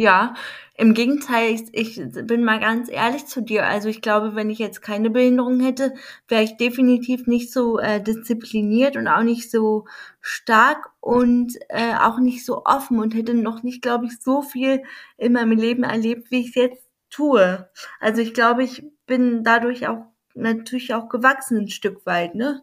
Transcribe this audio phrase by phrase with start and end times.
[0.00, 0.34] Ja,
[0.76, 3.66] im Gegenteil, ich, ich bin mal ganz ehrlich zu dir.
[3.66, 5.92] Also ich glaube, wenn ich jetzt keine Behinderung hätte,
[6.28, 9.86] wäre ich definitiv nicht so äh, diszipliniert und auch nicht so
[10.20, 14.84] stark und äh, auch nicht so offen und hätte noch nicht, glaube ich, so viel
[15.16, 17.68] in meinem Leben erlebt, wie ich es jetzt tue.
[17.98, 20.04] Also ich glaube, ich bin dadurch auch
[20.36, 22.62] natürlich auch gewachsen ein Stück weit, ne?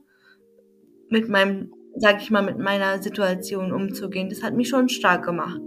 [1.10, 4.30] Mit meinem, sag ich mal, mit meiner Situation umzugehen.
[4.30, 5.60] Das hat mich schon stark gemacht.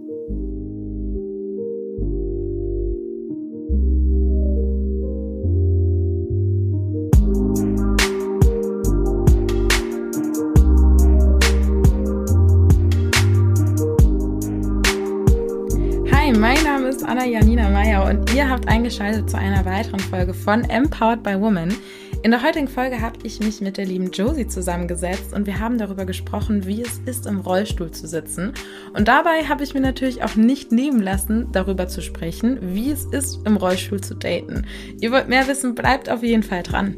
[18.09, 21.75] Und ihr habt eingeschaltet zu einer weiteren Folge von Empowered by Woman.
[22.23, 25.77] In der heutigen Folge habe ich mich mit der lieben Josie zusammengesetzt und wir haben
[25.77, 28.55] darüber gesprochen, wie es ist, im Rollstuhl zu sitzen.
[28.95, 33.05] Und dabei habe ich mir natürlich auch nicht nehmen lassen, darüber zu sprechen, wie es
[33.05, 34.67] ist, im Rollstuhl zu daten.
[35.01, 36.97] Ihr wollt mehr wissen, bleibt auf jeden Fall dran.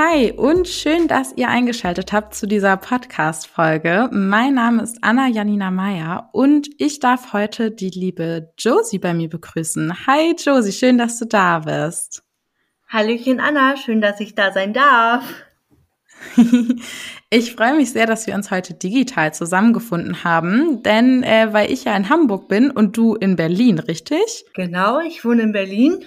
[0.00, 4.08] Hi und schön, dass ihr eingeschaltet habt zu dieser Podcast-Folge.
[4.12, 9.28] Mein Name ist Anna Janina Meyer und ich darf heute die liebe Josie bei mir
[9.28, 10.06] begrüßen.
[10.06, 12.22] Hi Josie, schön, dass du da bist.
[12.86, 15.24] Hallöchen Anna, schön, dass ich da sein darf.
[17.30, 21.82] ich freue mich sehr, dass wir uns heute digital zusammengefunden haben, denn äh, weil ich
[21.82, 24.44] ja in Hamburg bin und du in Berlin, richtig?
[24.54, 26.04] Genau, ich wohne in Berlin.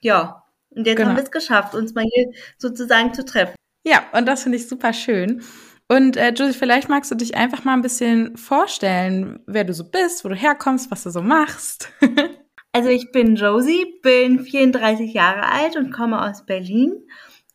[0.00, 0.43] Ja,
[0.74, 1.10] und jetzt genau.
[1.10, 3.54] haben wir es geschafft, uns mal hier sozusagen zu treffen.
[3.84, 5.42] Ja, und das finde ich super schön.
[5.88, 9.84] Und äh, Josie, vielleicht magst du dich einfach mal ein bisschen vorstellen, wer du so
[9.90, 11.90] bist, wo du herkommst, was du so machst.
[12.72, 17.06] also ich bin Josie, bin 34 Jahre alt und komme aus Berlin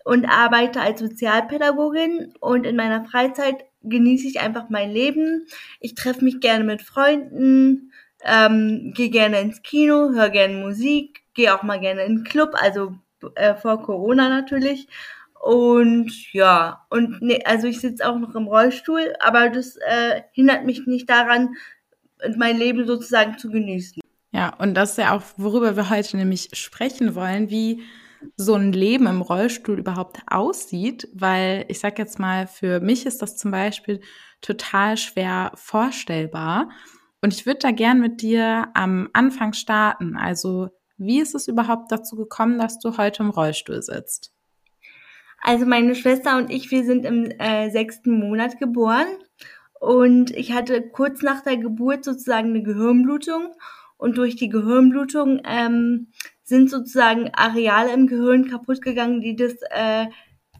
[0.06, 5.48] und arbeite als Sozialpädagogin und in meiner Freizeit genieße ich einfach mein Leben.
[5.80, 7.92] Ich treffe mich gerne mit Freunden,
[8.24, 12.52] ähm, gehe gerne ins Kino, höre gerne Musik, gehe auch mal gerne in den Club,
[12.54, 12.94] also
[13.36, 14.88] äh, vor Corona natürlich.
[15.40, 20.66] Und ja, und ne, also ich sitze auch noch im Rollstuhl, aber das äh, hindert
[20.66, 21.56] mich nicht daran,
[22.36, 24.02] mein Leben sozusagen zu genießen.
[24.32, 27.84] Ja, und das ist ja auch, worüber wir heute nämlich sprechen wollen, wie
[28.36, 33.22] so ein Leben im Rollstuhl überhaupt aussieht, weil ich sag jetzt mal, für mich ist
[33.22, 34.02] das zum Beispiel
[34.42, 36.70] total schwer vorstellbar.
[37.22, 40.16] Und ich würde da gern mit dir am Anfang starten.
[40.16, 44.34] Also wie ist es überhaupt dazu gekommen, dass du heute im Rollstuhl sitzt?
[45.42, 49.08] Also meine Schwester und ich, wir sind im äh, sechsten Monat geboren
[49.80, 53.54] und ich hatte kurz nach der Geburt sozusagen eine Gehirnblutung
[53.98, 56.12] und durch die Gehirnblutung ähm,
[56.44, 60.08] sind sozusagen Areale im Gehirn kaputt gegangen, die das äh,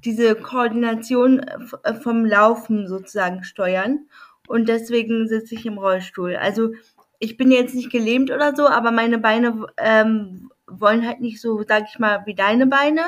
[0.06, 4.08] diese Koordination äh, vom Laufen sozusagen steuern
[4.48, 6.36] und deswegen sitze ich im Rollstuhl.
[6.36, 6.72] Also
[7.20, 11.64] ich bin jetzt nicht gelähmt oder so, aber meine Beine ähm, wollen halt nicht so,
[11.68, 13.02] sag ich mal, wie deine Beine.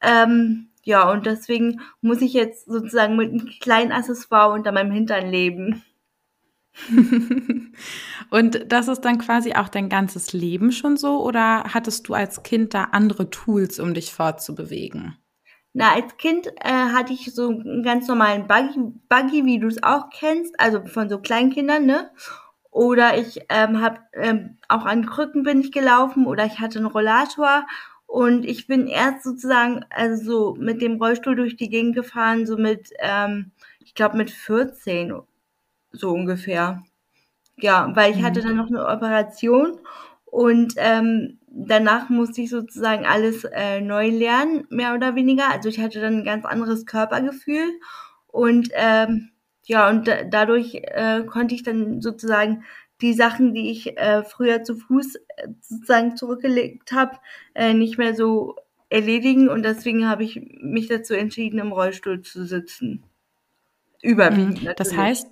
[0.00, 5.28] Ähm, ja, und deswegen muss ich jetzt sozusagen mit einem kleinen Accessoire unter meinem Hintern
[5.28, 5.82] leben.
[8.30, 12.42] und das ist dann quasi auch dein ganzes Leben schon so oder hattest du als
[12.42, 15.16] Kind da andere Tools, um dich fortzubewegen?
[15.72, 19.82] Na, als Kind äh, hatte ich so einen ganz normalen Buggy, Buggy wie du es
[19.82, 22.10] auch kennst, also von so Kleinkindern, ne?
[22.74, 26.88] Oder ich ähm, habe ähm, auch an Krücken bin ich gelaufen oder ich hatte einen
[26.88, 27.64] Rollator
[28.06, 32.56] und ich bin erst sozusagen also so mit dem Rollstuhl durch die Gegend gefahren, so
[32.56, 35.14] mit, ähm, ich glaube mit 14
[35.92, 36.82] so ungefähr.
[37.58, 38.24] Ja, weil ich mhm.
[38.24, 39.78] hatte dann noch eine Operation
[40.24, 45.52] und ähm, danach musste ich sozusagen alles äh, neu lernen, mehr oder weniger.
[45.52, 47.70] Also ich hatte dann ein ganz anderes Körpergefühl
[48.26, 49.30] und ähm,
[49.64, 52.64] ja, und da, dadurch äh, konnte ich dann sozusagen
[53.00, 57.18] die Sachen, die ich äh, früher zu Fuß äh, sozusagen zurückgelegt habe,
[57.54, 58.56] äh, nicht mehr so
[58.88, 63.02] erledigen und deswegen habe ich mich dazu entschieden, im Rollstuhl zu sitzen.
[64.02, 64.62] Überwiegend.
[64.62, 64.72] Mhm.
[64.76, 65.28] Das heißt,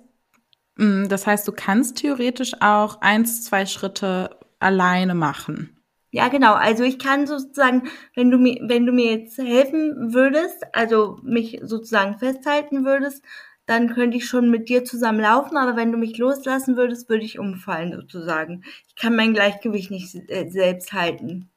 [0.75, 5.77] mh, das heißt, du kannst theoretisch auch eins, zwei Schritte alleine machen.
[6.11, 6.53] Ja, genau.
[6.53, 11.59] Also ich kann sozusagen, wenn du mir, wenn du mir jetzt helfen würdest, also mich
[11.63, 13.23] sozusagen festhalten würdest,
[13.65, 17.23] dann könnte ich schon mit dir zusammen laufen, aber wenn du mich loslassen würdest, würde
[17.25, 18.63] ich umfallen sozusagen.
[18.87, 21.49] Ich kann mein Gleichgewicht nicht äh, selbst halten.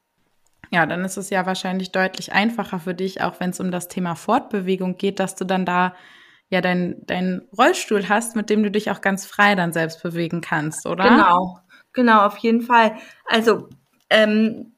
[0.73, 3.88] Ja, dann ist es ja wahrscheinlich deutlich einfacher für dich, auch wenn es um das
[3.88, 5.94] Thema Fortbewegung geht, dass du dann da
[6.49, 10.41] ja deinen dein Rollstuhl hast, mit dem du dich auch ganz frei dann selbst bewegen
[10.41, 11.05] kannst, oder?
[11.05, 11.58] Genau,
[11.93, 12.97] genau, auf jeden Fall.
[13.26, 13.69] Also
[14.11, 14.73] ähm,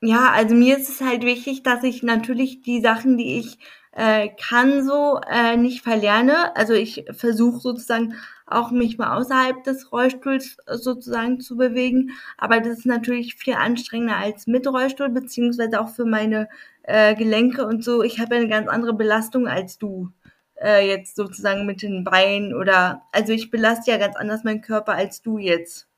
[0.00, 3.58] Ja, also mir ist es halt wichtig, dass ich natürlich die Sachen, die ich
[3.94, 6.54] äh, kann, so äh, nicht verlerne.
[6.56, 8.14] Also ich versuche sozusagen
[8.46, 12.10] auch mich mal außerhalb des Rollstuhls sozusagen zu bewegen.
[12.36, 16.48] Aber das ist natürlich viel anstrengender als mit Rollstuhl, beziehungsweise auch für meine
[16.82, 18.02] äh, Gelenke und so.
[18.02, 20.10] Ich habe ja eine ganz andere Belastung als du
[20.60, 24.92] äh, jetzt sozusagen mit den Beinen oder also ich belaste ja ganz anders meinen Körper
[24.92, 25.88] als du jetzt.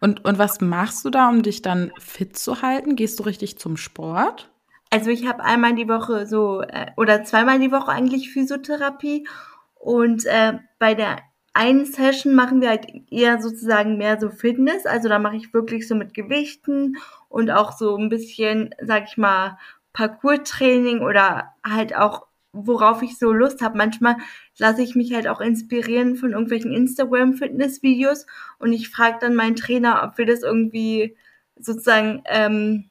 [0.00, 2.96] Und, und was machst du da, um dich dann fit zu halten?
[2.96, 4.50] Gehst du richtig zum Sport?
[4.94, 9.26] Also ich habe einmal die Woche so äh, oder zweimal die Woche eigentlich Physiotherapie
[9.74, 11.18] und äh, bei der
[11.52, 15.88] einen Session machen wir halt eher sozusagen mehr so Fitness, also da mache ich wirklich
[15.88, 16.98] so mit Gewichten
[17.28, 19.58] und auch so ein bisschen, sag ich mal,
[19.94, 23.76] Parcours-Training oder halt auch worauf ich so Lust habe.
[23.76, 24.14] Manchmal
[24.58, 28.26] lasse ich mich halt auch inspirieren von irgendwelchen Instagram-Fitness-Videos
[28.60, 31.16] und ich frage dann meinen Trainer, ob wir das irgendwie
[31.58, 32.90] sozusagen ähm,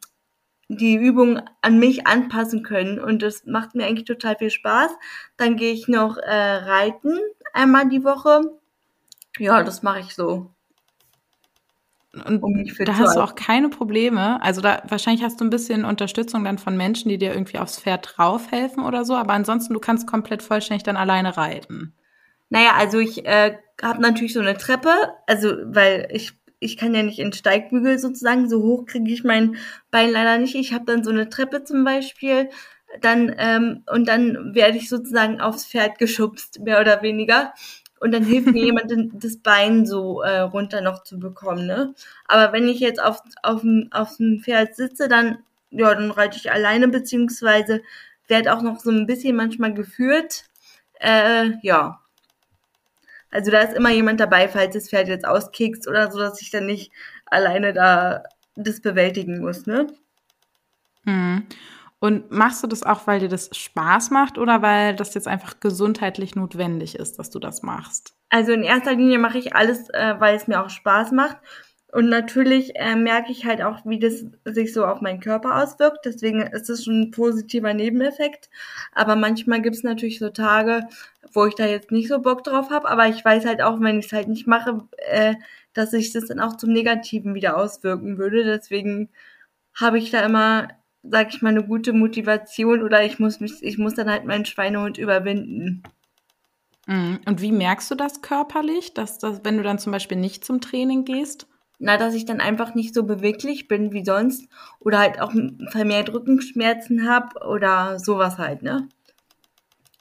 [0.77, 2.99] die Übung an mich anpassen können.
[2.99, 4.91] Und das macht mir eigentlich total viel Spaß.
[5.37, 7.19] Dann gehe ich noch äh, reiten
[7.53, 8.41] einmal die Woche.
[9.37, 10.53] Ja, das mache ich so.
[12.13, 14.41] Und um da hast du auch keine Probleme.
[14.43, 17.79] Also da wahrscheinlich hast du ein bisschen Unterstützung dann von Menschen, die dir irgendwie aufs
[17.79, 21.93] Pferd draufhelfen oder so, aber ansonsten du kannst komplett vollständig dann alleine reiten.
[22.49, 24.91] Naja, also ich äh, habe natürlich so eine Treppe,
[25.25, 26.33] also weil ich
[26.63, 29.57] ich kann ja nicht in Steigbügel sozusagen, so hoch kriege ich mein
[29.91, 30.55] Bein leider nicht.
[30.55, 32.49] Ich habe dann so eine Treppe zum Beispiel,
[33.01, 37.53] dann ähm, und dann werde ich sozusagen aufs Pferd geschubst, mehr oder weniger.
[37.99, 41.65] Und dann hilft mir jemand, das Bein so äh, runter noch zu bekommen.
[41.65, 41.93] Ne?
[42.25, 45.39] Aber wenn ich jetzt auf, auf, auf dem Pferd sitze, dann,
[45.69, 47.81] ja, dann reite ich alleine, beziehungsweise
[48.27, 50.45] werde auch noch so ein bisschen manchmal geführt.
[50.99, 52.02] Äh, ja,
[53.33, 56.51] also da ist immer jemand dabei, falls das Pferd jetzt auskickst oder so, dass ich
[56.51, 56.91] dann nicht
[57.25, 58.23] alleine da
[58.55, 59.87] das bewältigen muss, ne?
[61.05, 61.43] Hm.
[61.99, 65.59] Und machst du das auch, weil dir das Spaß macht oder weil das jetzt einfach
[65.61, 68.13] gesundheitlich notwendig ist, dass du das machst?
[68.29, 71.37] Also in erster Linie mache ich alles, äh, weil es mir auch Spaß macht.
[71.93, 76.05] Und natürlich äh, merke ich halt auch, wie das sich so auf meinen Körper auswirkt.
[76.05, 78.49] Deswegen ist es schon ein positiver Nebeneffekt.
[78.93, 80.87] Aber manchmal gibt es natürlich so Tage,
[81.33, 82.89] wo ich da jetzt nicht so Bock drauf habe.
[82.89, 85.35] Aber ich weiß halt auch, wenn ich es halt nicht mache, äh,
[85.75, 88.43] dass sich das dann auch zum Negativen wieder auswirken würde.
[88.43, 89.09] Deswegen
[89.75, 90.69] habe ich da immer,
[91.03, 94.45] sag ich mal, eine gute Motivation oder ich muss mich, ich muss dann halt meinen
[94.45, 95.83] Schweinehund überwinden.
[96.87, 97.19] Mhm.
[97.27, 100.59] Und wie merkst du das körperlich, dass das, wenn du dann zum Beispiel nicht zum
[100.59, 101.45] Training gehst?
[101.83, 104.47] Na, dass ich dann einfach nicht so beweglich bin wie sonst
[104.79, 105.33] oder halt auch
[105.69, 108.87] vermehrt Rückenschmerzen habe oder sowas halt, ne?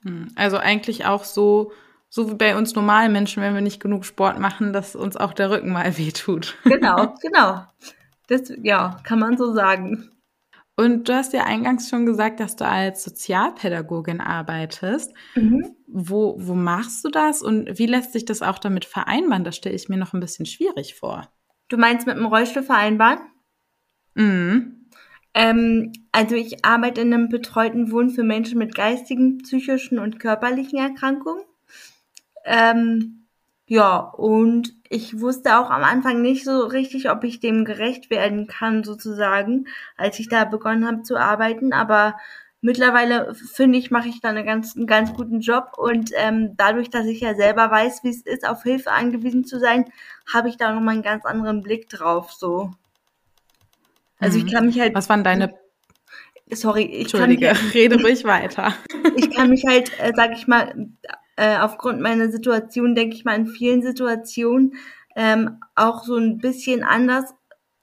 [0.05, 1.73] Hm, also eigentlich auch so,
[2.09, 5.33] so wie bei uns normalen Menschen, wenn wir nicht genug Sport machen, dass uns auch
[5.33, 6.57] der Rücken mal wehtut.
[6.63, 7.65] Genau, genau.
[8.29, 10.09] Das, ja, kann man so sagen.
[10.77, 15.13] Und du hast ja eingangs schon gesagt, dass du als Sozialpädagogin arbeitest.
[15.35, 15.75] Mhm.
[15.89, 19.45] Wo, wo machst du das und wie lässt sich das auch damit vereinbaren?
[19.45, 21.29] Das stelle ich mir noch ein bisschen schwierig vor.
[21.73, 23.19] Du meinst mit dem Rollstuhl vereinbaren?
[24.15, 24.91] Mhm.
[25.33, 30.79] Ähm, also ich arbeite in einem betreuten Wohnen für Menschen mit geistigen, psychischen und körperlichen
[30.79, 31.45] Erkrankungen.
[32.45, 33.27] Ähm,
[33.65, 38.49] ja, und ich wusste auch am Anfang nicht so richtig, ob ich dem gerecht werden
[38.49, 39.67] kann, sozusagen,
[39.97, 41.73] als ich da begonnen habe zu arbeiten.
[41.73, 42.19] Aber
[42.63, 46.89] mittlerweile finde ich, mache ich da eine ganz, einen ganz guten Job und ähm, dadurch,
[46.89, 49.85] dass ich ja selber weiß, wie es ist, auf Hilfe angewiesen zu sein,
[50.33, 52.33] habe ich da nochmal einen ganz anderen Blick drauf.
[52.33, 52.73] So.
[54.19, 54.51] Also ich mhm.
[54.51, 54.95] kann mich halt.
[54.95, 55.53] Was waren deine
[56.55, 58.75] Sorry, ich Entschuldige, kann mich, rede ruhig weiter.
[59.15, 60.89] Ich kann mich halt, äh, sag ich mal,
[61.37, 64.75] äh, aufgrund meiner Situation, denke ich mal, in vielen Situationen
[65.17, 67.35] ähm, auch so ein bisschen anders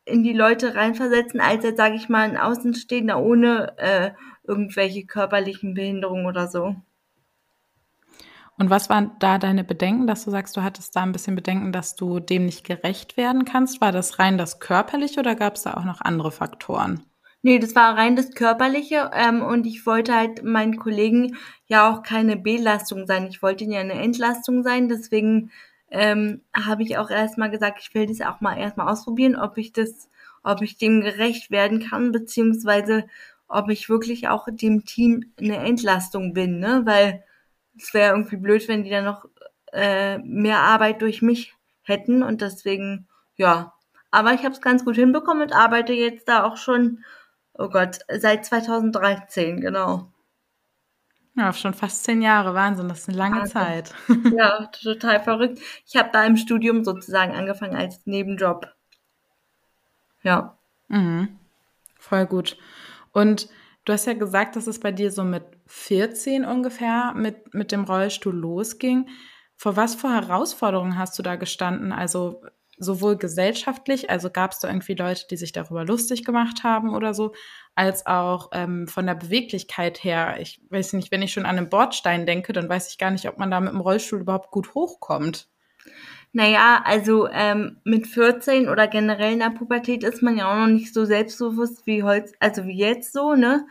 [0.06, 4.12] in die Leute reinversetzen, als jetzt, sage ich mal, ein Außenstehender ohne äh,
[4.50, 6.76] irgendwelche körperlichen Behinderungen oder so.
[8.58, 11.72] Und was waren da deine Bedenken, dass du sagst, du hattest da ein bisschen Bedenken,
[11.72, 13.80] dass du dem nicht gerecht werden kannst?
[13.80, 17.06] War das rein das Körperliche oder gab es da auch noch andere Faktoren?
[17.42, 21.38] Nee, das war rein das Körperliche ähm, und ich wollte halt meinen Kollegen
[21.68, 23.28] ja auch keine Belastung sein.
[23.28, 25.52] Ich wollte ihnen ja eine Entlastung sein, deswegen
[25.90, 29.72] ähm, habe ich auch erstmal gesagt, ich will das auch mal erstmal ausprobieren, ob ich
[29.72, 30.10] das,
[30.44, 33.06] ob ich dem gerecht werden kann, beziehungsweise
[33.50, 36.84] ob ich wirklich auch dem Team eine Entlastung bin, ne?
[36.86, 37.24] Weil
[37.78, 39.26] es wäre irgendwie blöd, wenn die dann noch
[39.74, 43.74] äh, mehr Arbeit durch mich hätten und deswegen, ja.
[44.12, 47.04] Aber ich habe es ganz gut hinbekommen und arbeite jetzt da auch schon,
[47.54, 50.12] oh Gott, seit 2013, genau.
[51.36, 53.54] Ja, schon fast zehn Jahre, Wahnsinn, das ist eine lange Wahnsinn.
[53.54, 53.94] Zeit.
[54.38, 55.60] Ja, total verrückt.
[55.86, 58.68] Ich habe da im Studium sozusagen angefangen als Nebenjob.
[60.22, 60.58] Ja.
[60.88, 61.40] Mhm.
[61.98, 62.58] Voll gut.
[63.20, 63.50] Und
[63.84, 67.84] du hast ja gesagt, dass es bei dir so mit 14 ungefähr mit, mit dem
[67.84, 69.10] Rollstuhl losging.
[69.58, 71.92] Vor was für Herausforderungen hast du da gestanden?
[71.92, 72.42] Also
[72.78, 77.14] sowohl gesellschaftlich, also gab es da irgendwie Leute, die sich darüber lustig gemacht haben oder
[77.14, 77.34] so,
[77.76, 80.38] als auch ähm, von der Beweglichkeit her.
[80.40, 83.28] Ich weiß nicht, wenn ich schon an einen Bordstein denke, dann weiß ich gar nicht,
[83.28, 85.50] ob man da mit dem Rollstuhl überhaupt gut hochkommt.
[86.34, 90.68] Naja, also ähm, mit 14 oder generell in der Pubertät ist man ja auch noch
[90.74, 93.66] nicht so selbstbewusst wie heute, also wie jetzt so, ne?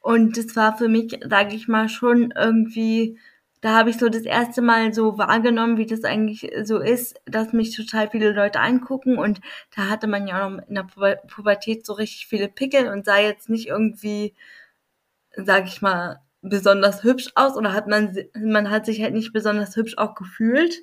[0.00, 3.18] Und das war für mich, sage ich mal, schon irgendwie
[3.62, 7.54] da habe ich so das erste Mal so wahrgenommen, wie das eigentlich so ist, dass
[7.54, 9.40] mich total viele Leute angucken und
[9.74, 10.82] da hatte man ja auch noch in der
[11.28, 14.34] Pubertät so richtig viele Pickel und sah jetzt nicht irgendwie,
[15.36, 19.76] sag ich mal, besonders hübsch aus oder hat man, man hat sich halt nicht besonders
[19.76, 20.74] hübsch auch gefühlt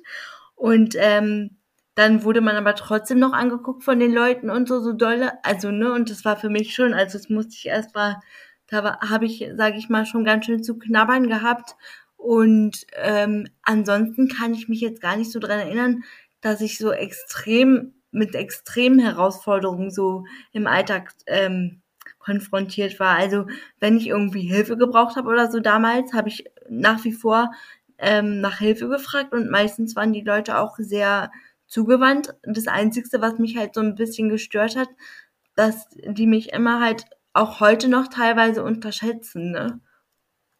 [0.62, 1.58] und ähm,
[1.96, 5.72] dann wurde man aber trotzdem noch angeguckt von den Leuten und so, so dolle, also
[5.72, 8.20] ne, und das war für mich schon, also das musste ich erst mal,
[8.68, 11.74] da habe ich, sage ich mal, schon ganz schön zu knabbern gehabt
[12.16, 16.04] und ähm, ansonsten kann ich mich jetzt gar nicht so dran erinnern,
[16.40, 21.82] dass ich so extrem mit extremen Herausforderungen so im Alltag ähm,
[22.20, 23.16] konfrontiert war.
[23.16, 23.46] Also
[23.80, 27.50] wenn ich irgendwie Hilfe gebraucht habe oder so damals, habe ich nach wie vor
[28.02, 31.30] ähm, nach Hilfe gefragt und meistens waren die Leute auch sehr
[31.68, 32.34] zugewandt.
[32.42, 34.88] Das Einzige, was mich halt so ein bisschen gestört hat,
[35.54, 39.52] dass die mich immer halt auch heute noch teilweise unterschätzen.
[39.52, 39.80] Ne?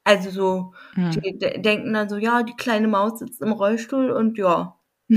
[0.05, 1.11] Also so, hm.
[1.11, 4.77] die denken dann so, ja, die kleine Maus sitzt im Rollstuhl und ja.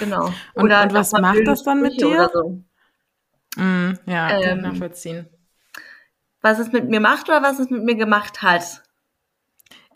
[0.00, 0.26] genau.
[0.54, 2.30] Und, oder und was macht das dann mit dir?
[2.34, 2.62] So.
[3.56, 5.28] Mm, ja, ähm, nachvollziehen.
[6.42, 8.82] Was es mit mir macht oder was es mit mir gemacht hat?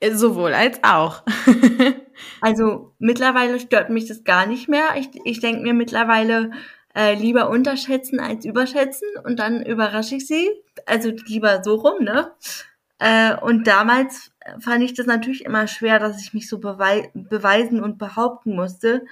[0.01, 1.23] Äh, sowohl als auch.
[2.41, 4.95] also mittlerweile stört mich das gar nicht mehr.
[4.97, 6.51] Ich, ich denke mir mittlerweile
[6.95, 10.51] äh, lieber unterschätzen als überschätzen und dann überrasche ich sie.
[10.87, 12.33] Also lieber so rum, ne?
[12.99, 17.83] Äh, und damals fand ich das natürlich immer schwer, dass ich mich so bewei beweisen
[17.83, 19.05] und behaupten musste.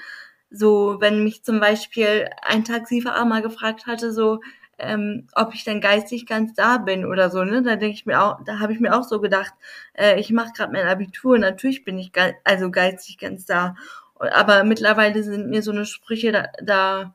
[0.51, 4.41] So, wenn mich zum Beispiel ein Taxifahrer mal gefragt hatte, so,
[4.79, 7.63] ähm, ob ich dann geistig ganz da bin oder so, ne?
[7.63, 9.53] Da denke ich mir auch, da habe ich mir auch so gedacht,
[9.95, 13.77] äh, ich mache gerade mein Abitur, natürlich bin ich ge also geistig ganz da.
[14.19, 17.15] Aber mittlerweile sind mir so eine Sprüche, da, da,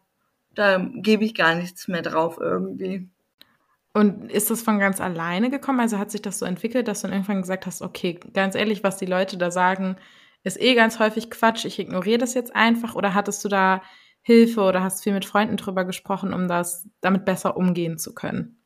[0.54, 3.08] da gebe ich gar nichts mehr drauf irgendwie.
[3.94, 5.80] Und ist das von ganz alleine gekommen?
[5.80, 8.98] Also hat sich das so entwickelt, dass du irgendwann gesagt hast, okay, ganz ehrlich, was
[8.98, 9.98] die Leute da sagen,
[10.44, 12.96] ist eh ganz häufig Quatsch, ich ignoriere das jetzt einfach?
[12.96, 13.82] Oder hattest du da
[14.28, 18.62] Hilfe oder hast viel mit Freunden drüber gesprochen, um das damit besser umgehen zu können?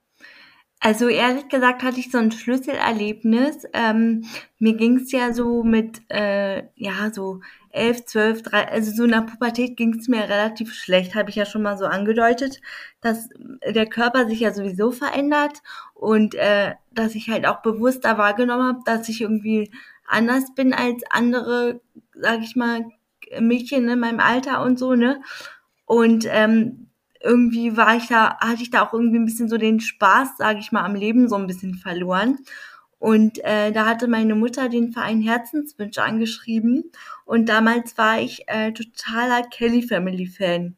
[0.80, 3.68] Also ehrlich gesagt hatte ich so ein Schlüsselerlebnis.
[3.72, 4.26] Ähm,
[4.58, 9.12] mir ging es ja so mit, äh, ja, so elf, zwölf, drei, also so in
[9.12, 12.60] der Pubertät ging es mir relativ schlecht, habe ich ja schon mal so angedeutet,
[13.02, 13.30] dass
[13.64, 15.62] der Körper sich ja sowieso verändert
[15.94, 19.72] und äh, dass ich halt auch bewusster wahrgenommen habe, dass ich irgendwie
[20.08, 21.82] anders bin als andere,
[22.16, 22.86] sag ich mal,
[23.40, 25.22] Mädchen in meinem Alter und so, ne?
[25.86, 26.88] Und ähm,
[27.24, 30.58] irgendwie war ich da, hatte ich da auch irgendwie ein bisschen so den Spaß, sag
[30.60, 32.40] ich mal, am Leben so ein bisschen verloren.
[33.00, 36.92] Und äh, da hatte meine Mutter den Verein Herzenswünsche angeschrieben.
[37.26, 40.76] Und damals war ich äh, totaler Kelly Family Fan.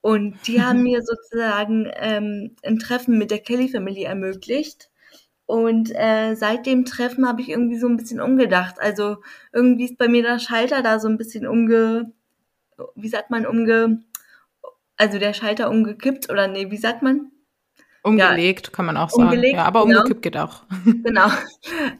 [0.00, 4.90] Und die haben mir sozusagen ähm, ein Treffen mit der Kelly Family ermöglicht.
[5.48, 8.78] Und äh, seit dem Treffen habe ich irgendwie so ein bisschen umgedacht.
[8.78, 9.16] Also
[9.50, 12.12] irgendwie ist bei mir der Schalter da so ein bisschen umge,
[12.94, 14.02] wie sagt man, umge,
[14.98, 17.30] also der Schalter umgekippt oder nee, wie sagt man?
[18.02, 19.42] Umgelegt, ja, kann man auch sagen.
[19.42, 20.00] Ja, aber genau.
[20.00, 20.64] umgekippt geht auch.
[20.84, 21.30] Genau.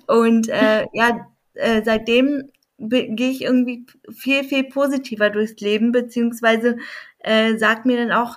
[0.06, 6.76] Und äh, ja, äh, seitdem gehe ich irgendwie viel, viel positiver durchs Leben, beziehungsweise
[7.20, 8.36] äh, sagt mir dann auch,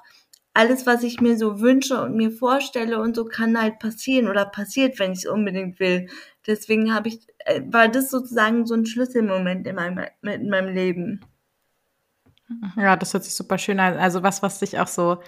[0.54, 4.46] alles, was ich mir so wünsche und mir vorstelle und so kann halt passieren oder
[4.46, 6.08] passiert, wenn ich es unbedingt will.
[6.46, 11.22] Deswegen habe ich, äh, war das sozusagen so ein Schlüsselmoment in meinem, in meinem Leben.
[12.76, 13.98] Ja, das hört sich super schön an.
[13.98, 15.20] Also was, was dich auch so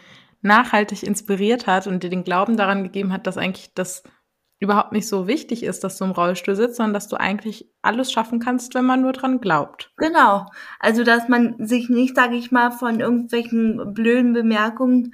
[0.42, 4.04] nachhaltig inspiriert hat und dir den Glauben daran gegeben hat, dass eigentlich das
[4.64, 8.12] überhaupt nicht so wichtig ist, dass du im Rollstuhl sitzt, sondern dass du eigentlich alles
[8.12, 9.92] schaffen kannst, wenn man nur dran glaubt.
[9.98, 10.48] Genau.
[10.80, 15.14] Also, dass man sich nicht, sage ich mal, von irgendwelchen blöden Bemerkungen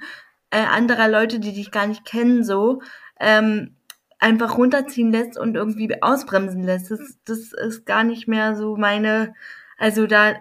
[0.50, 2.82] äh, anderer Leute, die dich gar nicht kennen, so,
[3.18, 3.76] ähm,
[4.18, 6.90] einfach runterziehen lässt und irgendwie ausbremsen lässt.
[6.90, 9.34] Das, das ist gar nicht mehr so meine,
[9.78, 10.34] also da,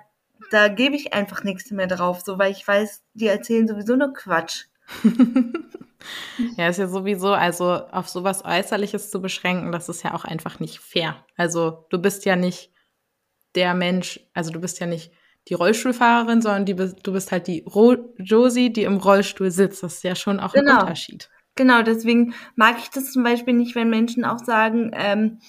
[0.51, 4.13] da gebe ich einfach nichts mehr drauf, so, weil ich weiß, die erzählen sowieso nur
[4.13, 4.65] Quatsch.
[6.57, 10.59] ja, ist ja sowieso, also auf sowas Äußerliches zu beschränken, das ist ja auch einfach
[10.59, 11.25] nicht fair.
[11.35, 12.71] Also du bist ja nicht
[13.55, 15.11] der Mensch, also du bist ja nicht
[15.47, 19.83] die Rollstuhlfahrerin, sondern die, du bist halt die Ro Josie, die im Rollstuhl sitzt.
[19.83, 20.73] Das ist ja schon auch genau.
[20.73, 21.29] ein Unterschied.
[21.55, 25.39] Genau, deswegen mag ich das zum Beispiel nicht, wenn Menschen auch sagen, ähm,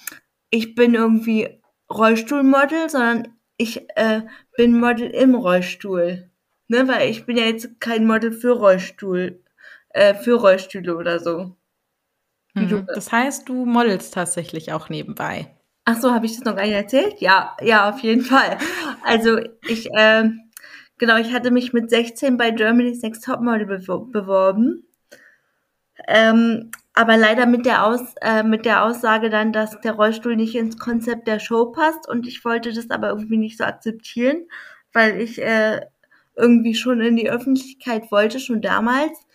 [0.49, 4.21] ich bin irgendwie Rollstuhlmodel, sondern ich äh,
[4.57, 6.29] bin Model im Rollstuhl.
[6.67, 9.43] Ne, weil ich bin ja jetzt kein Model für Rollstuhl,
[9.93, 11.55] äh, für Rollstühle oder so.
[12.53, 12.87] Mhm.
[12.93, 15.55] Das heißt, du modelst tatsächlich auch nebenbei.
[15.85, 17.19] Ach so, habe ich das noch gar nicht erzählt?
[17.19, 18.57] Ja, ja, auf jeden Fall.
[19.03, 20.29] Also ich, äh,
[20.97, 24.85] genau, ich hatte mich mit 16 bei Germany's Next Topmodel beworben.
[26.07, 30.55] Ähm, aber leider mit der, Aus, äh, mit der Aussage dann, dass der Rollstuhl nicht
[30.55, 34.47] ins Konzept der Show passt und ich wollte das aber irgendwie nicht so akzeptieren,
[34.93, 35.81] weil ich äh,
[36.35, 39.25] irgendwie schon in die Öffentlichkeit wollte, schon damals.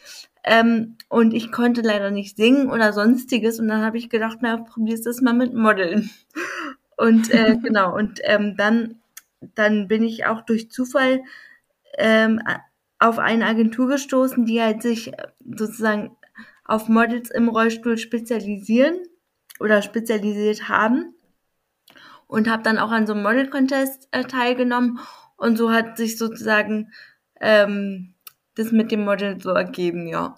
[0.46, 3.58] Ähm, und ich konnte leider nicht singen oder sonstiges.
[3.58, 6.10] Und dann habe ich gedacht, na, probierst das mal mit Modeln.
[6.96, 9.02] Und äh, genau, und ähm, dann,
[9.54, 11.20] dann bin ich auch durch Zufall
[11.98, 12.40] ähm,
[12.98, 15.12] auf eine Agentur gestoßen, die halt sich
[15.44, 16.16] sozusagen
[16.64, 18.96] auf Models im Rollstuhl spezialisieren
[19.60, 21.12] oder spezialisiert haben.
[22.28, 24.98] Und habe dann auch an so einem Model-Contest äh, teilgenommen.
[25.36, 26.90] Und so hat sich sozusagen
[27.42, 28.15] ähm,
[28.56, 30.34] das mit dem Model so ergeben, ja.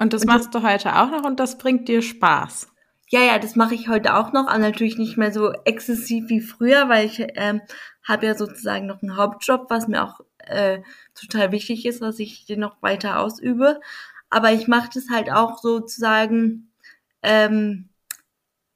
[0.00, 2.68] Und das machst du heute auch noch und das bringt dir Spaß.
[3.08, 6.40] Ja, ja, das mache ich heute auch noch, aber natürlich nicht mehr so exzessiv wie
[6.40, 7.60] früher, weil ich ähm,
[8.02, 10.80] habe ja sozusagen noch einen Hauptjob, was mir auch äh,
[11.14, 13.80] total wichtig ist, dass ich den noch weiter ausübe.
[14.30, 16.72] Aber ich mache das halt auch sozusagen,
[17.22, 17.90] ähm,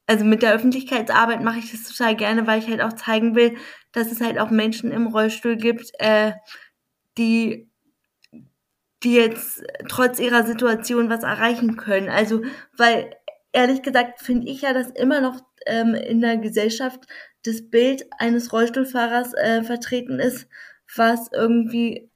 [0.07, 3.57] also mit der Öffentlichkeitsarbeit mache ich das total gerne, weil ich halt auch zeigen will,
[3.93, 6.33] dass es halt auch Menschen im Rollstuhl gibt, äh,
[7.17, 7.71] die
[9.03, 12.09] die jetzt trotz ihrer Situation was erreichen können.
[12.09, 12.43] Also,
[12.77, 13.15] weil
[13.53, 17.01] ehrlich gesagt finde ich ja, dass immer noch ähm, in der Gesellschaft
[17.45, 20.49] das Bild eines Rollstuhlfahrers äh, vertreten ist,
[20.95, 22.11] was irgendwie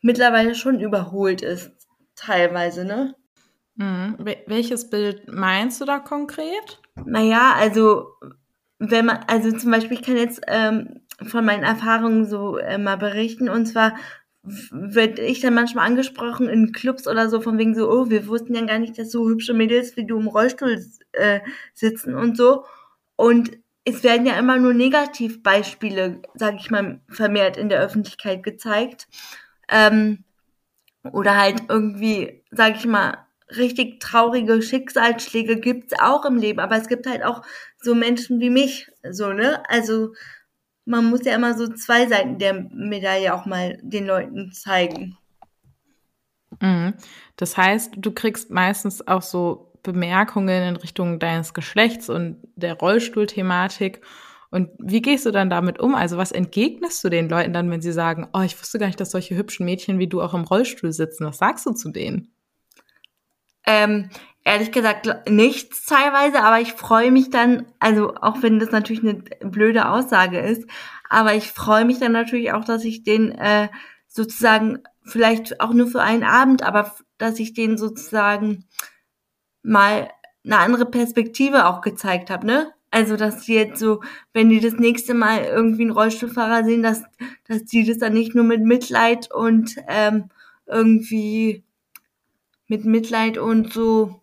[0.00, 1.72] mittlerweile schon überholt ist,
[2.14, 3.14] teilweise, ne?
[3.76, 4.16] Mhm.
[4.46, 6.80] Welches Bild meinst du da konkret?
[7.04, 8.08] Naja, also
[8.78, 12.96] wenn man, also zum Beispiel, ich kann jetzt ähm, von meinen Erfahrungen so äh, mal
[12.96, 13.94] berichten, und zwar
[14.70, 18.54] werde ich dann manchmal angesprochen in Clubs oder so, von wegen so, oh, wir wussten
[18.54, 21.40] ja gar nicht, dass so hübsche Mädels wie du im Rollstuhl äh,
[21.74, 22.64] sitzen und so.
[23.16, 29.08] Und es werden ja immer nur Negativbeispiele, sag ich mal, vermehrt in der Öffentlichkeit gezeigt.
[29.68, 30.24] Ähm,
[31.12, 36.88] oder halt irgendwie, sag ich mal, richtig traurige Schicksalsschläge gibt's auch im Leben, aber es
[36.88, 37.42] gibt halt auch
[37.80, 39.62] so Menschen wie mich, so, ne?
[39.68, 40.12] Also,
[40.88, 45.18] man muss ja immer so zwei Seiten der Medaille auch mal den Leuten zeigen.
[46.60, 46.94] Mhm.
[47.36, 54.00] Das heißt, du kriegst meistens auch so Bemerkungen in Richtung deines Geschlechts und der Rollstuhlthematik.
[54.50, 55.94] Und wie gehst du dann damit um?
[55.94, 58.98] Also was entgegnest du den Leuten dann, wenn sie sagen, oh, ich wusste gar nicht,
[58.98, 61.26] dass solche hübschen Mädchen wie du auch im Rollstuhl sitzen.
[61.26, 62.32] Was sagst du zu denen?
[63.66, 64.08] Ähm,
[64.48, 69.22] ehrlich gesagt nichts teilweise, aber ich freue mich dann, also auch wenn das natürlich eine
[69.50, 70.66] blöde Aussage ist,
[71.10, 73.68] aber ich freue mich dann natürlich auch, dass ich den äh,
[74.06, 78.64] sozusagen vielleicht auch nur für einen Abend, aber dass ich den sozusagen
[79.62, 80.08] mal
[80.44, 82.72] eine andere Perspektive auch gezeigt habe, ne?
[82.90, 84.00] Also, dass die jetzt so,
[84.32, 87.02] wenn die das nächste Mal irgendwie einen Rollstuhlfahrer sehen, dass,
[87.46, 90.30] dass die das dann nicht nur mit Mitleid und ähm,
[90.64, 91.64] irgendwie
[92.66, 94.22] mit Mitleid und so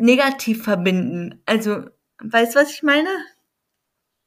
[0.00, 1.42] negativ verbinden.
[1.46, 1.84] Also,
[2.22, 3.08] weißt du, was ich meine?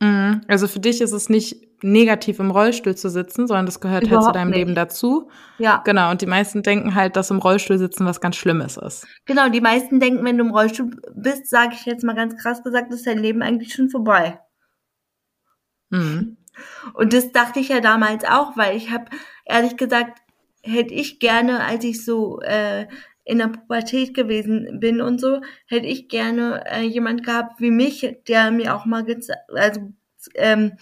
[0.01, 0.41] Mhm.
[0.47, 4.25] Also für dich ist es nicht negativ im Rollstuhl zu sitzen, sondern das gehört Überhaupt
[4.25, 4.57] halt zu deinem nicht.
[4.57, 5.29] Leben dazu.
[5.57, 5.81] Ja.
[5.85, 6.11] Genau.
[6.11, 9.07] Und die meisten denken halt, dass im Rollstuhl sitzen was ganz Schlimmes ist.
[9.25, 9.49] Genau.
[9.49, 12.91] Die meisten denken, wenn du im Rollstuhl bist, sage ich jetzt mal ganz krass gesagt,
[12.91, 14.39] ist dein Leben eigentlich schon vorbei.
[15.89, 16.37] Mhm.
[16.93, 19.05] Und das dachte ich ja damals auch, weil ich habe
[19.45, 20.19] ehrlich gesagt
[20.63, 22.87] hätte ich gerne, als ich so äh,
[23.23, 28.17] in der Pubertät gewesen bin und so, hätte ich gerne äh, jemand gehabt wie mich,
[28.27, 29.93] der mir auch mal geze also,
[30.35, 30.73] ähm,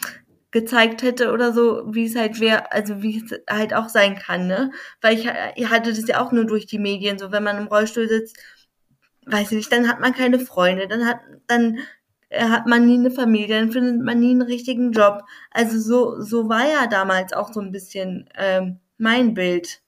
[0.51, 4.47] gezeigt hätte oder so, wie es halt wäre, also wie es halt auch sein kann,
[4.47, 4.71] ne?
[5.01, 7.67] Weil ich, ich hatte das ja auch nur durch die Medien, so wenn man im
[7.67, 8.37] Rollstuhl sitzt,
[9.25, 11.79] weiß ich nicht, dann hat man keine Freunde, dann hat, dann
[12.29, 15.23] äh, hat man nie eine Familie, dann findet man nie einen richtigen Job.
[15.51, 19.81] Also so, so war ja damals auch so ein bisschen ähm, mein Bild.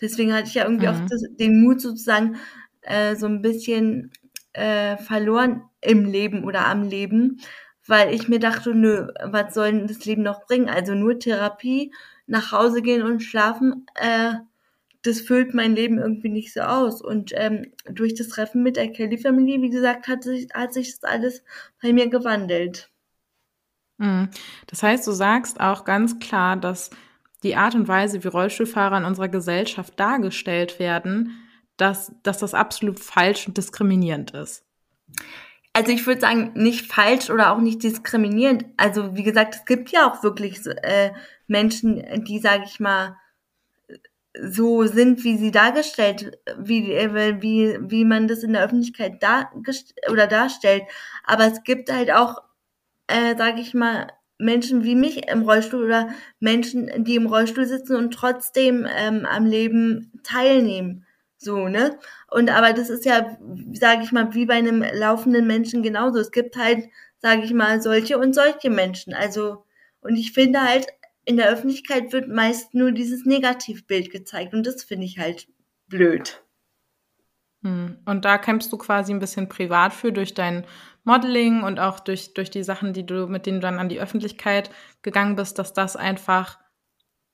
[0.00, 0.92] Deswegen hatte ich ja irgendwie mhm.
[0.92, 2.36] auch das, den Mut sozusagen
[2.82, 4.12] äh, so ein bisschen
[4.52, 7.40] äh, verloren im Leben oder am Leben,
[7.86, 10.68] weil ich mir dachte, nö, was soll denn das Leben noch bringen?
[10.68, 11.92] Also nur Therapie,
[12.26, 14.34] nach Hause gehen und schlafen, äh,
[15.02, 17.00] das füllt mein Leben irgendwie nicht so aus.
[17.00, 21.04] Und ähm, durch das Treffen mit der Kelly-Familie, wie gesagt, hat sich, hat sich das
[21.10, 21.42] alles
[21.80, 22.90] bei mir gewandelt.
[23.98, 24.28] Mhm.
[24.66, 26.90] Das heißt, du sagst auch ganz klar, dass
[27.42, 31.38] die Art und Weise, wie Rollstuhlfahrer in unserer Gesellschaft dargestellt werden,
[31.76, 34.64] dass, dass das absolut falsch und diskriminierend ist?
[35.72, 38.64] Also ich würde sagen, nicht falsch oder auch nicht diskriminierend.
[38.76, 41.12] Also wie gesagt, es gibt ja auch wirklich äh,
[41.46, 43.16] Menschen, die, sage ich mal,
[44.40, 49.52] so sind, wie sie dargestellt, wie, äh, wie, wie man das in der Öffentlichkeit dar
[50.10, 50.82] oder darstellt.
[51.24, 52.42] Aber es gibt halt auch,
[53.06, 57.96] äh, sage ich mal, Menschen wie mich im Rollstuhl oder Menschen, die im Rollstuhl sitzen
[57.96, 61.04] und trotzdem ähm, am Leben teilnehmen.
[61.36, 61.98] So, ne?
[62.30, 63.36] Und aber das ist ja,
[63.72, 66.18] sage ich mal, wie bei einem laufenden Menschen genauso.
[66.18, 69.14] Es gibt halt, sage ich mal, solche und solche Menschen.
[69.14, 69.64] Also,
[70.00, 70.86] und ich finde halt,
[71.24, 75.46] in der Öffentlichkeit wird meist nur dieses Negativbild gezeigt und das finde ich halt
[75.86, 76.42] blöd.
[77.62, 77.98] Hm.
[78.04, 80.64] Und da kämpfst du quasi ein bisschen privat für durch dein
[81.08, 84.00] Modeling und auch durch, durch die Sachen, die du, mit denen du dann an die
[84.00, 84.70] Öffentlichkeit
[85.02, 86.58] gegangen bist, dass das einfach,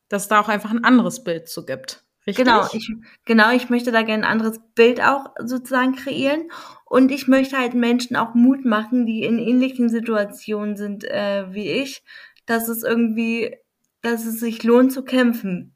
[0.08, 2.04] dass es da auch einfach ein anderes Bild zu gibt.
[2.26, 2.44] Richtig?
[2.44, 2.90] Genau, ich,
[3.26, 6.50] genau, ich möchte da gerne ein anderes Bild auch sozusagen kreieren.
[6.87, 11.68] Und ich möchte halt Menschen auch Mut machen, die in ähnlichen Situationen sind äh, wie
[11.68, 12.02] ich,
[12.46, 13.56] dass es irgendwie
[14.04, 15.74] dass es sich lohnt zu kämpfen.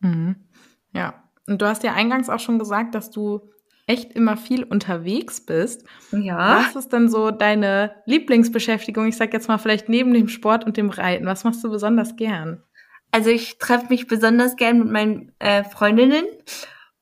[0.00, 0.36] Mhm.
[0.92, 3.50] Ja, und du hast ja eingangs auch schon gesagt, dass du
[3.88, 5.84] echt immer viel unterwegs bist.
[6.12, 6.60] Ja.
[6.60, 9.06] Was ist denn so deine Lieblingsbeschäftigung?
[9.06, 11.26] Ich sag jetzt mal vielleicht neben dem Sport und dem Reiten.
[11.26, 12.62] Was machst du besonders gern?
[13.10, 16.26] Also ich treffe mich besonders gern mit meinen äh, Freundinnen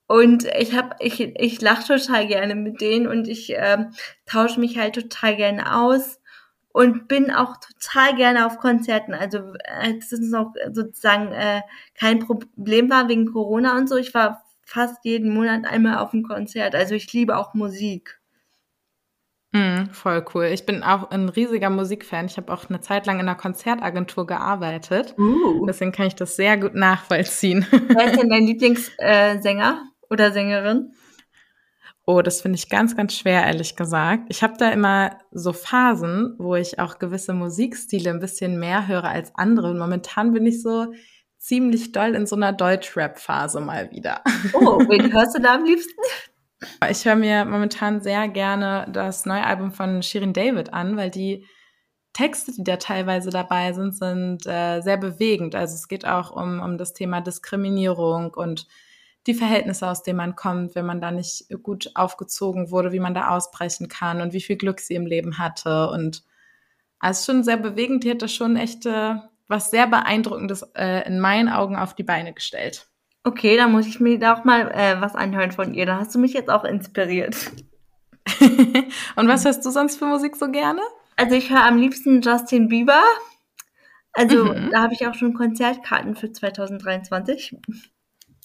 [0.06, 3.86] und ich habe ich ich lache total gerne mit denen und ich äh,
[4.24, 6.20] tausche mich halt total gerne aus
[6.72, 9.14] und bin auch total gerne auf Konzerten.
[9.14, 11.62] Also äh, das ist auch sozusagen äh,
[11.98, 13.96] kein Problem war wegen Corona und so.
[13.96, 16.74] Ich war fast jeden Monat einmal auf einem Konzert.
[16.74, 18.20] Also ich liebe auch Musik.
[19.52, 20.46] Mm, voll cool.
[20.46, 22.26] Ich bin auch ein riesiger Musikfan.
[22.26, 25.14] Ich habe auch eine Zeit lang in einer Konzertagentur gearbeitet.
[25.18, 25.64] Uh.
[25.66, 27.64] Deswegen kann ich das sehr gut nachvollziehen.
[27.70, 30.92] Wer ist denn dein Lieblingssänger äh, oder Sängerin?
[32.04, 34.24] Oh, das finde ich ganz, ganz schwer, ehrlich gesagt.
[34.28, 39.04] Ich habe da immer so Phasen, wo ich auch gewisse Musikstile ein bisschen mehr höre
[39.04, 39.70] als andere.
[39.70, 40.92] Und momentan bin ich so
[41.46, 44.20] ziemlich doll in so einer Deutsch-Rap-Phase mal wieder.
[44.52, 46.00] Oh, wen hörst du da am liebsten?
[46.90, 51.46] Ich höre mir momentan sehr gerne das neue Album von Shirin David an, weil die
[52.12, 55.54] Texte, die da teilweise dabei sind, sind äh, sehr bewegend.
[55.54, 58.66] Also es geht auch um, um das Thema Diskriminierung und
[59.28, 63.14] die Verhältnisse, aus denen man kommt, wenn man da nicht gut aufgezogen wurde, wie man
[63.14, 65.90] da ausbrechen kann und wie viel Glück sie im Leben hatte.
[65.90, 66.24] Und
[66.98, 68.02] also schon sehr bewegend.
[68.02, 69.16] Die hat das schon echt äh,
[69.48, 72.86] was sehr Beeindruckendes äh, in meinen Augen auf die Beine gestellt.
[73.24, 75.86] Okay, da muss ich mir da auch mal äh, was anhören von ihr.
[75.86, 77.36] Da hast du mich jetzt auch inspiriert.
[79.16, 80.80] und was hörst du sonst für Musik so gerne?
[81.16, 83.02] Also ich höre am liebsten Justin Bieber.
[84.12, 84.70] Also mhm.
[84.70, 87.56] da habe ich auch schon Konzertkarten für 2023.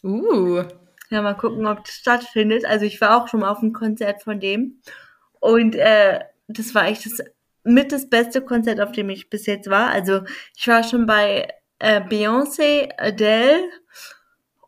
[0.03, 0.63] Uh.
[1.09, 2.65] Ja, mal gucken, ob das stattfindet.
[2.65, 4.81] Also ich war auch schon mal auf einem Konzert von dem.
[5.39, 7.21] Und äh, das war echt das
[7.63, 9.89] mit das beste Konzert, auf dem ich bis jetzt war.
[9.89, 10.21] Also
[10.55, 11.47] ich war schon bei
[11.79, 13.69] äh, Beyoncé, Adele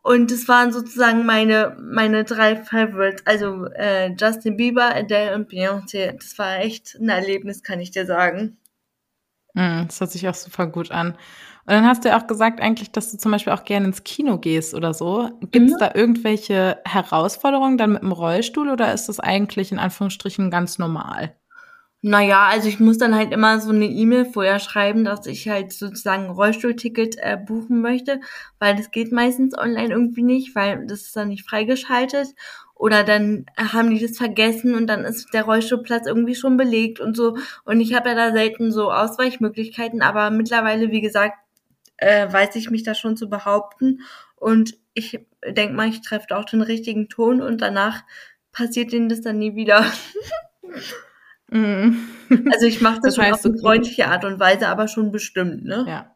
[0.02, 3.26] und das waren sozusagen meine meine drei Favorites.
[3.26, 6.12] Also äh, Justin Bieber, Adele und Beyoncé.
[6.12, 8.58] Das war echt ein Erlebnis, kann ich dir sagen.
[9.54, 11.16] Mm, das hört sich auch super gut an.
[11.66, 14.04] Und dann hast du ja auch gesagt eigentlich, dass du zum Beispiel auch gerne ins
[14.04, 15.30] Kino gehst oder so.
[15.50, 15.78] Gibt es mhm.
[15.78, 21.34] da irgendwelche Herausforderungen dann mit dem Rollstuhl oder ist das eigentlich in Anführungsstrichen ganz normal?
[22.06, 25.72] Naja, also ich muss dann halt immer so eine E-Mail vorher schreiben, dass ich halt
[25.72, 28.20] sozusagen ein Rollstuhlticket äh, buchen möchte,
[28.58, 32.28] weil das geht meistens online irgendwie nicht, weil das ist dann nicht freigeschaltet.
[32.74, 37.16] Oder dann haben die das vergessen und dann ist der Rollstuhlplatz irgendwie schon belegt und
[37.16, 37.38] so.
[37.64, 41.38] Und ich habe ja da selten so Ausweichmöglichkeiten, aber mittlerweile, wie gesagt,
[41.96, 44.00] äh, weiß ich mich da schon zu behaupten.
[44.36, 48.02] Und ich denke mal, ich treffe auch den richtigen Ton und danach
[48.52, 49.86] passiert denen das dann nie wieder.
[51.50, 51.96] mm.
[52.52, 55.12] Also ich mache das, das heißt, schon auf eine freundliche Art und Weise, aber schon
[55.12, 55.84] bestimmt, ne?
[55.88, 56.10] Ja.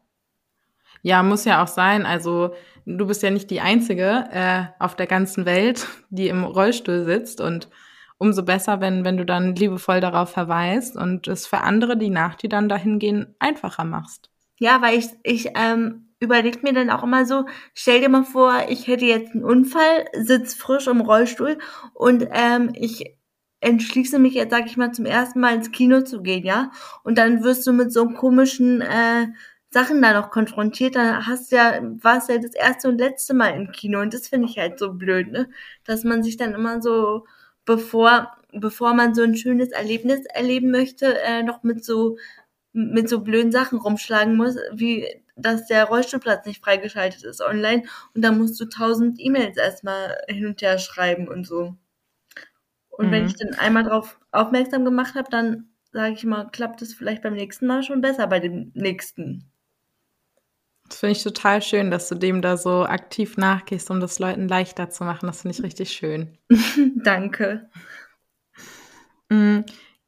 [1.01, 2.05] Ja, muss ja auch sein.
[2.05, 2.53] Also
[2.85, 7.41] du bist ja nicht die Einzige äh, auf der ganzen Welt, die im Rollstuhl sitzt
[7.41, 7.69] und
[8.17, 12.35] umso besser, wenn, wenn du dann liebevoll darauf verweist und es für andere, die nach
[12.35, 14.29] dir dann dahin gehen, einfacher machst.
[14.57, 18.65] Ja, weil ich, ich ähm, überlege mir dann auch immer so, stell dir mal vor,
[18.67, 21.57] ich hätte jetzt einen Unfall, sitz frisch im Rollstuhl
[21.93, 23.05] und ähm, ich
[23.61, 26.71] entschließe mich jetzt, sag ich mal, zum ersten Mal ins Kino zu gehen, ja?
[27.03, 29.27] Und dann wirst du mit so komischen äh,
[29.71, 33.49] Sachen da noch konfrontiert, dann hast du ja, warst ja das erste und letzte Mal
[33.49, 35.49] im Kino und das finde ich halt so blöd, ne?
[35.85, 37.25] Dass man sich dann immer so,
[37.65, 42.17] bevor, bevor man so ein schönes Erlebnis erleben möchte, äh, noch mit so
[42.73, 48.21] mit so blöden Sachen rumschlagen muss, wie dass der Rollstuhlplatz nicht freigeschaltet ist online und
[48.23, 51.75] dann musst du tausend E-Mails erstmal hin und her schreiben und so.
[52.99, 53.11] Und mhm.
[53.11, 57.23] wenn ich dann einmal darauf aufmerksam gemacht habe, dann sage ich mal, klappt es vielleicht
[57.23, 59.49] beim nächsten Mal schon besser bei dem nächsten.
[60.89, 64.49] Das finde ich total schön, dass du dem da so aktiv nachgehst, um das Leuten
[64.49, 65.27] leichter zu machen.
[65.27, 66.37] Das finde ich richtig schön.
[66.97, 67.69] Danke.
[69.29, 69.63] Mhm.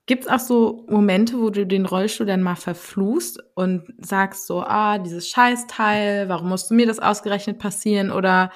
[0.06, 4.64] Gibt es auch so Momente, wo du den Rollstuhl dann mal verfluchst und sagst so,
[4.64, 8.12] ah, dieses Scheißteil, warum musste mir das ausgerechnet passieren?
[8.12, 8.52] Oder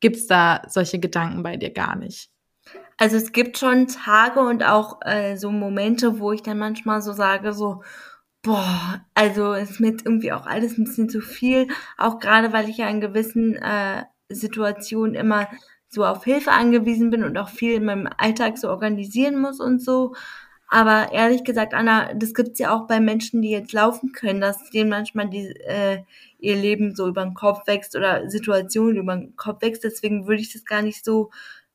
[0.00, 2.30] gibt es da solche Gedanken bei dir gar nicht?
[2.96, 7.12] Also es gibt schon Tage und auch äh, so Momente, wo ich dann manchmal so
[7.12, 7.82] sage, so,
[8.42, 12.78] boah, also ist mir irgendwie auch alles ein bisschen zu viel, auch gerade weil ich
[12.78, 15.48] ja in gewissen äh, Situationen immer
[15.88, 19.82] so auf Hilfe angewiesen bin und auch viel in meinem Alltag so organisieren muss und
[19.82, 20.14] so.
[20.68, 24.70] Aber ehrlich gesagt, Anna, das gibt's ja auch bei Menschen, die jetzt laufen können, dass
[24.70, 26.04] denen manchmal die, äh,
[26.38, 29.82] ihr Leben so über den Kopf wächst oder Situationen über den Kopf wächst.
[29.82, 31.30] Deswegen würde ich das gar nicht so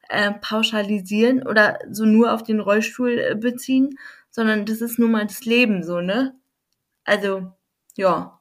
[0.10, 3.98] äh, pauschalisieren oder so nur auf den Rollstuhl äh, beziehen,
[4.30, 6.36] sondern das ist nun mal das Leben so, ne?
[7.06, 7.54] Also,
[7.96, 8.40] ja.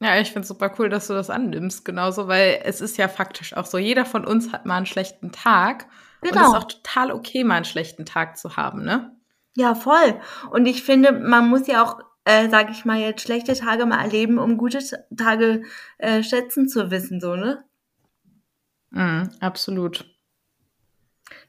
[0.00, 3.56] Ja, ich finde super cool, dass du das annimmst, genauso, weil es ist ja faktisch
[3.56, 5.86] auch so, jeder von uns hat mal einen schlechten Tag.
[6.20, 6.34] Genau.
[6.34, 9.16] Und es ist auch total okay, mal einen schlechten Tag zu haben, ne?
[9.56, 10.20] Ja, voll.
[10.50, 14.02] Und ich finde, man muss ja auch, äh, sag ich mal, jetzt schlechte Tage mal
[14.02, 14.80] erleben, um gute
[15.16, 15.62] Tage
[15.98, 17.64] äh, schätzen zu wissen, so, ne?
[18.90, 20.13] Mm, absolut.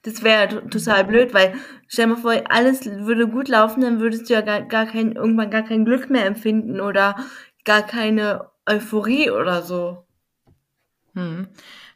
[0.06, 1.56] Das wäre total blöd, weil
[1.88, 5.50] stell mal vor, alles würde gut laufen, dann würdest du ja gar, gar kein, irgendwann
[5.50, 7.16] gar kein Glück mehr empfinden oder
[7.64, 10.06] gar keine Euphorie oder so.
[11.16, 11.48] Hm.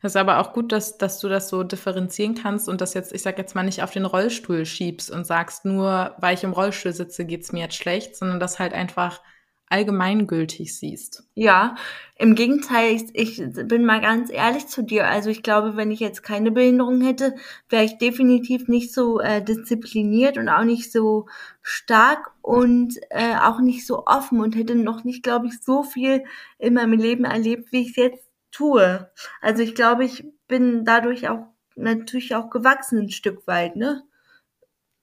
[0.01, 3.13] Das ist aber auch gut, dass, dass du das so differenzieren kannst und das jetzt,
[3.13, 6.53] ich sag jetzt mal, nicht auf den Rollstuhl schiebst und sagst, nur weil ich im
[6.53, 9.21] Rollstuhl sitze, geht's mir jetzt schlecht, sondern das halt einfach
[9.69, 11.23] allgemeingültig siehst.
[11.35, 11.75] Ja,
[12.15, 15.07] im Gegenteil, ich, ich bin mal ganz ehrlich zu dir.
[15.07, 17.35] Also ich glaube, wenn ich jetzt keine Behinderung hätte,
[17.69, 21.27] wäre ich definitiv nicht so äh, diszipliniert und auch nicht so
[21.61, 26.23] stark und äh, auch nicht so offen und hätte noch nicht, glaube ich, so viel
[26.57, 29.09] in meinem Leben erlebt, wie ich es jetzt tue.
[29.39, 34.03] Also ich glaube, ich bin dadurch auch natürlich auch gewachsen ein Stück weit, ne?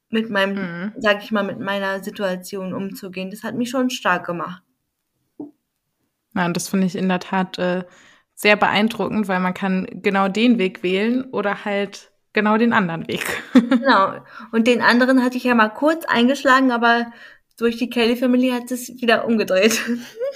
[0.08, 0.92] Mit meinem, mhm.
[0.98, 3.30] sag ich mal, mit meiner Situation umzugehen.
[3.30, 4.62] Das hat mich schon stark gemacht.
[6.34, 7.84] Ja, und das finde ich in der Tat äh,
[8.34, 13.24] sehr beeindruckend, weil man kann genau den Weg wählen oder halt genau den anderen Weg.
[13.54, 14.20] genau.
[14.52, 17.06] Und den anderen hatte ich ja mal kurz eingeschlagen, aber
[17.58, 19.80] durch die Kelly Family hat es wieder umgedreht.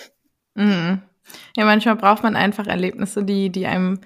[0.55, 1.03] mhm.
[1.57, 4.01] Ja, manchmal braucht man einfach Erlebnisse, die, die einem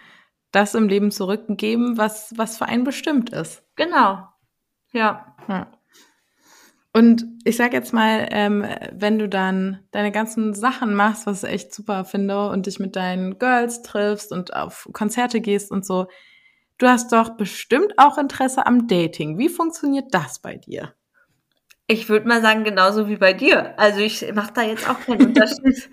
[0.50, 3.62] das im Leben zurückgeben, was, was für einen bestimmt ist.
[3.76, 4.28] Genau.
[4.94, 5.36] Ja.
[5.48, 5.70] ja.
[6.96, 11.50] Und ich sag jetzt mal, ähm, wenn du dann deine ganzen Sachen machst, was ich
[11.50, 16.06] echt super finde, und dich mit deinen Girls triffst und auf Konzerte gehst und so,
[16.78, 19.38] du hast doch bestimmt auch Interesse am Dating.
[19.38, 20.94] Wie funktioniert das bei dir?
[21.88, 23.76] Ich würde mal sagen, genauso wie bei dir.
[23.76, 25.90] Also ich mache da jetzt auch keinen Unterschied.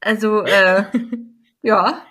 [0.00, 0.84] Also, äh,
[1.62, 2.02] ja.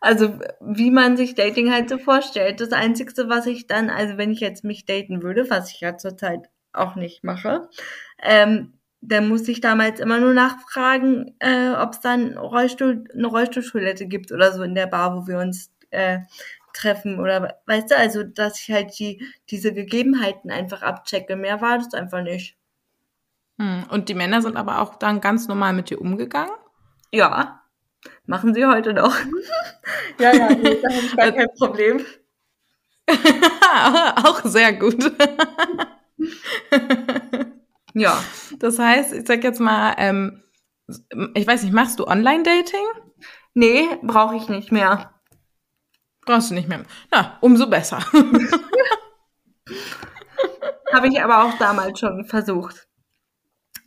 [0.00, 2.60] Also, wie man sich Dating halt so vorstellt.
[2.60, 5.98] Das Einzige, was ich dann, also wenn ich jetzt mich daten würde, was ich ja
[5.98, 7.68] zurzeit auch nicht mache,
[8.22, 14.06] ähm, dann muss ich damals immer nur nachfragen, äh, ob es dann Rollstuhl, eine Rollstuhltoilette
[14.06, 16.20] gibt oder so in der Bar, wo wir uns äh,
[16.72, 21.36] treffen oder weißt du, also dass ich halt die diese Gegebenheiten einfach abchecke.
[21.36, 22.56] Mehr war das einfach nicht.
[23.58, 23.84] Hm.
[23.90, 26.54] Und die Männer sind aber auch dann ganz normal mit dir umgegangen?
[27.12, 27.59] Ja,
[28.26, 29.14] machen sie heute noch.
[30.18, 32.04] ja, ja, nee, da habe ich gar kein Problem.
[34.24, 35.12] auch sehr gut.
[37.94, 38.22] ja.
[38.58, 40.42] Das heißt, ich sag jetzt mal, ähm,
[41.34, 42.86] ich weiß nicht, machst du Online-Dating?
[43.54, 45.14] Nee, brauche ich nicht mehr.
[46.24, 46.84] Brauchst du nicht mehr.
[47.10, 47.98] Na, umso besser.
[50.92, 52.89] Habe ich aber auch damals schon versucht.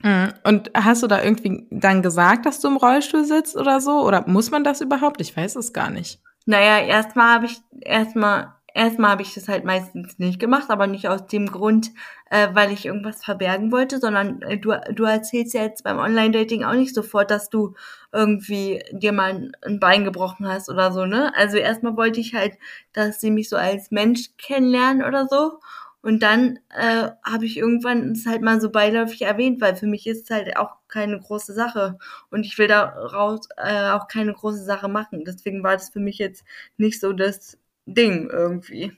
[0.04, 0.34] Mhm.
[0.44, 4.06] Und hast du da irgendwie dann gesagt, dass du im Rollstuhl sitzt oder so?
[4.06, 5.22] Oder muss man das überhaupt?
[5.22, 6.20] Ich weiß es gar nicht.
[6.46, 11.08] Naja, erstmal habe ich erstmal erstmal habe ich das halt meistens nicht gemacht, aber nicht
[11.08, 11.92] aus dem Grund,
[12.30, 16.64] äh, weil ich irgendwas verbergen wollte, sondern äh, du, du erzählst ja jetzt beim Online-Dating
[16.64, 17.76] auch nicht sofort, dass du
[18.12, 21.32] irgendwie dir mal ein, ein Bein gebrochen hast oder so, ne?
[21.36, 22.54] Also erstmal wollte ich halt,
[22.94, 25.60] dass sie mich so als Mensch kennenlernen oder so.
[26.04, 30.06] Und dann äh, habe ich irgendwann es halt mal so beiläufig erwähnt, weil für mich
[30.06, 31.98] ist es halt auch keine große Sache.
[32.30, 35.24] Und ich will daraus äh, auch keine große Sache machen.
[35.26, 36.44] Deswegen war das für mich jetzt
[36.76, 38.92] nicht so das Ding irgendwie.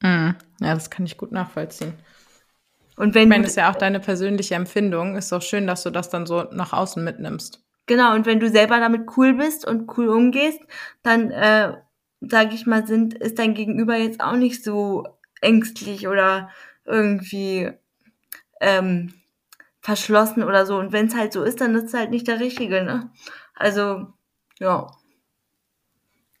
[0.00, 1.92] Mm, ja, das kann ich gut nachvollziehen.
[2.96, 5.14] Und wenn ich meine, das ist ja auch deine persönliche Empfindung.
[5.14, 7.62] Ist doch schön, dass du das dann so nach außen mitnimmst.
[7.84, 10.60] Genau, und wenn du selber damit cool bist und cool umgehst,
[11.02, 11.74] dann, äh,
[12.22, 16.50] sag ich mal, sind, ist dein Gegenüber jetzt auch nicht so ängstlich oder
[16.84, 17.70] irgendwie
[18.60, 19.14] ähm,
[19.80, 20.76] verschlossen oder so.
[20.78, 23.10] Und wenn es halt so ist, dann ist es halt nicht der Richtige, ne?
[23.54, 24.12] Also,
[24.58, 24.86] ja.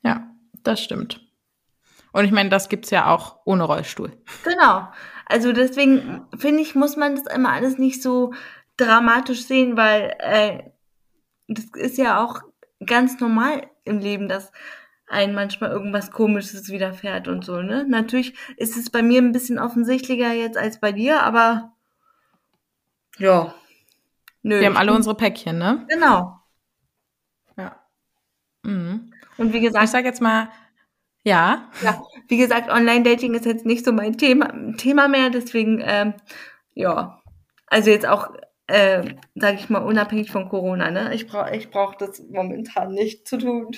[0.02, 0.30] Ja,
[0.62, 1.20] das stimmt.
[2.12, 4.12] Und ich meine, das gibt's ja auch ohne Rollstuhl.
[4.44, 4.88] Genau.
[5.26, 8.32] Also deswegen finde ich, muss man das immer alles nicht so
[8.76, 10.62] dramatisch sehen, weil äh,
[11.48, 12.40] das ist ja auch
[12.84, 14.52] ganz normal im Leben, dass
[15.08, 17.84] ein manchmal irgendwas Komisches widerfährt und so, ne?
[17.88, 21.72] Natürlich ist es bei mir ein bisschen offensichtlicher jetzt als bei dir, aber
[23.18, 23.54] ja.
[24.42, 24.60] Nö.
[24.60, 25.84] Wir haben alle unsere Päckchen, ne?
[25.88, 26.38] Genau.
[27.56, 27.76] Ja.
[28.62, 29.12] Mhm.
[29.36, 29.84] Und wie gesagt.
[29.84, 30.50] Ich sag jetzt mal,
[31.24, 31.70] ja.
[31.82, 36.14] Ja, wie gesagt, Online-Dating ist jetzt nicht so mein Thema, Thema mehr, deswegen, ähm,
[36.74, 37.20] ja.
[37.66, 38.30] Also jetzt auch,
[38.66, 41.14] äh, sage ich mal, unabhängig von Corona, ne?
[41.14, 43.76] Ich brauche ich brauch das momentan nicht zu tun.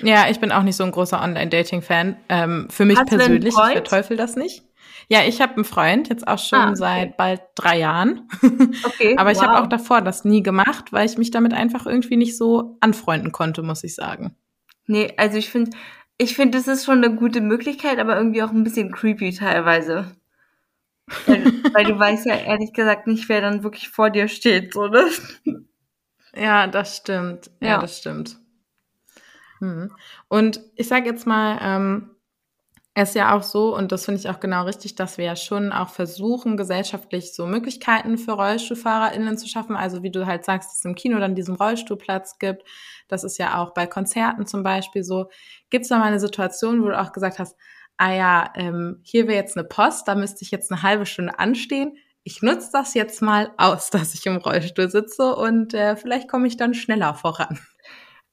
[0.00, 2.16] Ja, ich bin auch nicht so ein großer Online-Dating-Fan.
[2.28, 4.64] Ähm, für mich Hast persönlich, ich verteufel das nicht.
[5.08, 6.76] Ja, ich habe einen Freund, jetzt auch schon ah, okay.
[6.76, 8.28] seit bald drei Jahren.
[8.84, 9.14] Okay.
[9.18, 9.46] Aber ich wow.
[9.46, 13.30] habe auch davor das nie gemacht, weil ich mich damit einfach irgendwie nicht so anfreunden
[13.30, 14.34] konnte, muss ich sagen.
[14.86, 15.76] Nee, also ich finde,
[16.18, 20.16] ich finde, das ist schon eine gute Möglichkeit, aber irgendwie auch ein bisschen creepy teilweise.
[21.26, 24.88] Weil, weil du weißt ja ehrlich gesagt nicht, wer dann wirklich vor dir steht, so,
[24.88, 25.08] ne?
[26.34, 27.50] Ja, das stimmt.
[27.60, 27.80] Ja, ja.
[27.80, 28.38] das stimmt.
[29.60, 29.92] Hm.
[30.28, 32.10] Und ich sage jetzt mal, ähm,
[32.98, 35.36] es ist ja auch so, und das finde ich auch genau richtig, dass wir ja
[35.36, 39.76] schon auch versuchen, gesellschaftlich so Möglichkeiten für RollstuhlfahrerInnen zu schaffen.
[39.76, 42.62] Also wie du halt sagst, dass es im Kino dann diesen Rollstuhlplatz gibt.
[43.06, 45.28] Das ist ja auch bei Konzerten zum Beispiel so.
[45.68, 47.54] Gibt es da mal eine Situation, wo du auch gesagt hast,
[47.98, 51.38] ah ja, ähm, hier wäre jetzt eine Post, da müsste ich jetzt eine halbe Stunde
[51.38, 51.98] anstehen.
[52.24, 56.46] Ich nutze das jetzt mal aus, dass ich im Rollstuhl sitze und äh, vielleicht komme
[56.46, 57.58] ich dann schneller voran.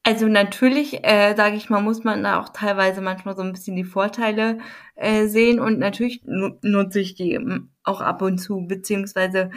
[0.06, 3.74] Also natürlich, äh, sage ich mal, muss man da auch teilweise manchmal so ein bisschen
[3.74, 4.58] die Vorteile
[4.96, 9.50] äh, sehen und natürlich nutze ich die ähm, auch ab und zu, beziehungsweise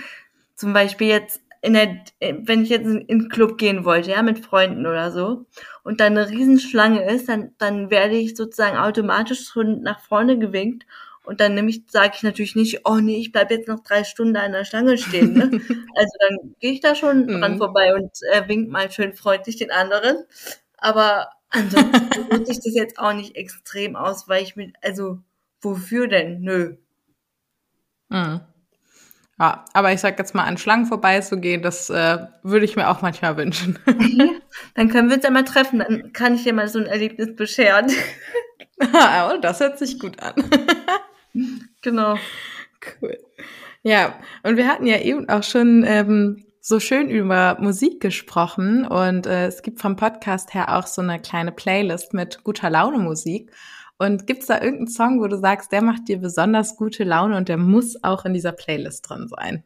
[0.56, 4.22] zum Beispiel jetzt in der, äh, wenn ich jetzt in den Club gehen wollte, ja,
[4.22, 5.46] mit Freunden oder so,
[5.84, 10.86] und dann eine Riesenschlange ist, dann, dann werde ich sozusagen automatisch schon nach vorne gewinkt
[11.28, 14.38] und dann nämlich sage ich natürlich nicht, oh nee, ich bleib jetzt noch drei Stunden
[14.38, 15.34] an der Stange stehen.
[15.34, 15.44] Ne?
[15.96, 17.42] also dann gehe ich da schon mhm.
[17.42, 20.24] dran vorbei und äh, wink mal schön freundlich den anderen.
[20.78, 25.20] Aber ansonsten nutze ich das jetzt auch nicht extrem aus, weil ich mit, also
[25.60, 26.40] wofür denn?
[26.40, 26.78] Nö.
[28.08, 28.40] Mhm.
[29.38, 33.02] Ja, aber ich sag jetzt mal, an Schlangen vorbeizugehen, das äh, würde ich mir auch
[33.02, 33.78] manchmal wünschen.
[34.76, 37.36] dann können wir uns ja mal treffen, dann kann ich dir mal so ein Erlebnis
[37.36, 37.92] bescheren.
[39.42, 40.36] das hört sich gut an.
[41.82, 42.18] Genau.
[43.02, 43.18] Cool.
[43.84, 49.26] Ja, und wir hatten ja eben auch schon ähm, so schön über Musik gesprochen und
[49.26, 53.52] äh, es gibt vom Podcast her auch so eine kleine Playlist mit guter Laune Musik.
[54.00, 57.50] Und gibt's da irgendeinen Song, wo du sagst, der macht dir besonders gute Laune und
[57.50, 59.64] der muss auch in dieser Playlist drin sein?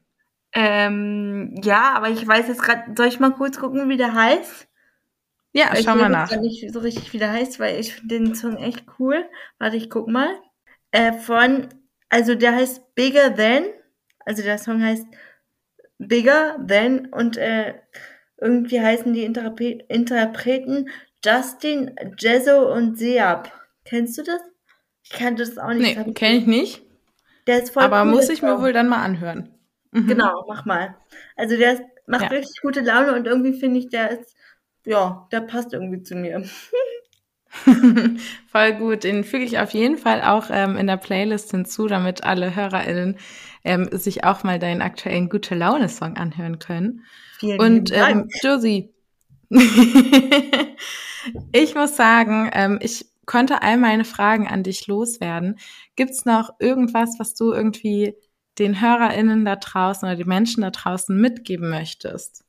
[0.54, 4.68] Ähm, ja, aber ich weiß jetzt gerade, soll ich mal kurz gucken, wie der heißt?
[5.54, 6.32] Ja, weil schau mal nach.
[6.32, 9.26] Ich weiß nicht so richtig, wie der heißt, weil ich finde den Song echt cool.
[9.60, 10.30] Warte, ich guck mal.
[10.92, 11.68] Äh, von,
[12.10, 13.66] also der heißt Bigger Than,
[14.26, 15.06] also der Song heißt
[15.98, 17.76] Bigger Than und äh,
[18.38, 20.90] irgendwie heißen die Interpre Interpreten
[21.24, 23.52] Justin, Jezzo und Seab.
[23.86, 24.42] Kennst du das?
[25.04, 25.98] Ich kannte das auch nicht.
[25.98, 26.82] Nee, kenne ich nicht.
[27.48, 29.54] Der ist voll Aber cool, muss ich mir wohl dann mal anhören.
[29.92, 30.08] Mhm.
[30.08, 30.96] Genau, mach mal.
[31.36, 32.30] Also der ist, macht ja.
[32.30, 34.36] richtig gute Laune und irgendwie finde ich, der ist,
[34.86, 36.44] ja, der passt irgendwie zu mir.
[38.48, 39.04] Voll gut.
[39.04, 43.18] Den füge ich auf jeden Fall auch ähm, in der Playlist hinzu, damit alle HörerInnen
[43.64, 47.04] ähm, sich auch mal deinen aktuellen Gute Laune-Song anhören können.
[47.40, 48.94] Vielen Und ähm, Josie,
[51.52, 55.60] ich muss sagen, ähm, ich konnte all meine Fragen an dich loswerden.
[55.96, 58.16] Gibt's noch irgendwas, was du irgendwie
[58.60, 62.44] den HörerInnen da draußen oder den Menschen da draußen mitgeben möchtest?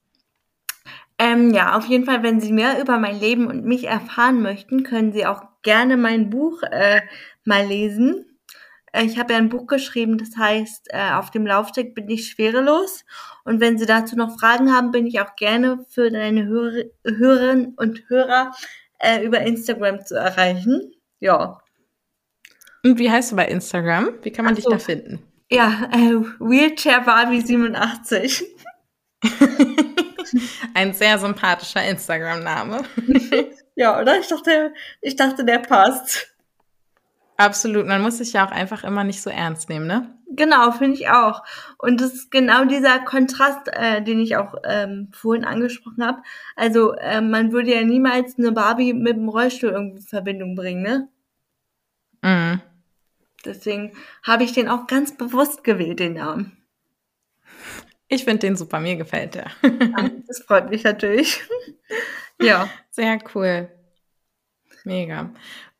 [1.22, 4.82] Ähm, ja, auf jeden Fall, wenn Sie mehr über mein Leben und mich erfahren möchten,
[4.82, 7.00] können Sie auch gerne mein Buch äh,
[7.44, 8.40] mal lesen.
[8.90, 12.26] Äh, ich habe ja ein Buch geschrieben, das heißt, äh, auf dem Laufsteg bin ich
[12.26, 13.04] schwerelos.
[13.44, 17.74] Und wenn Sie dazu noch Fragen haben, bin ich auch gerne für deine Hörer, Hörerinnen
[17.76, 18.50] und Hörer
[18.98, 20.92] äh, über Instagram zu erreichen.
[21.20, 21.60] Ja.
[22.82, 24.08] Und wie heißt du bei Instagram?
[24.22, 24.62] Wie kann man so.
[24.62, 25.22] dich da finden?
[25.48, 28.42] Ja, äh, Wheelchair Barbie 87.
[30.74, 32.82] Ein sehr sympathischer Instagram-Name.
[33.74, 34.18] ja, oder?
[34.18, 36.34] Ich dachte, ich dachte, der passt.
[37.36, 37.86] Absolut.
[37.86, 40.14] Man muss sich ja auch einfach immer nicht so ernst nehmen, ne?
[40.34, 41.42] Genau, finde ich auch.
[41.78, 46.22] Und das ist genau dieser Kontrast, äh, den ich auch ähm, vorhin angesprochen habe.
[46.56, 50.82] Also äh, man würde ja niemals eine Barbie mit dem Rollstuhl irgendwie in Verbindung bringen,
[50.82, 51.08] ne?
[52.22, 52.60] Mhm.
[53.44, 56.56] Deswegen habe ich den auch ganz bewusst gewählt, den Namen.
[58.12, 59.46] Ich finde den super, mir gefällt der.
[60.28, 61.40] das freut mich natürlich.
[62.42, 62.68] ja.
[62.90, 63.70] Sehr cool.
[64.84, 65.30] Mega.